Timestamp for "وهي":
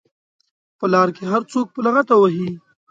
2.17-2.49